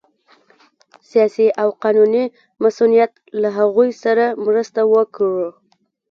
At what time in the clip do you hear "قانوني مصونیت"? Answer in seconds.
1.83-3.11